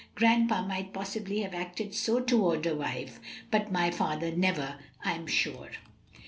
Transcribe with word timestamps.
Grandpa 0.15 0.63
might 0.65 0.93
possibly 0.93 1.41
have 1.41 1.53
acted 1.53 1.93
so 1.93 2.19
toward 2.19 2.65
a 2.65 2.73
wife, 2.75 3.19
but 3.51 3.71
my 3.71 3.91
father 3.91 4.31
never, 4.31 4.79
I 5.05 5.11
am 5.13 5.27
sure." 5.27 5.69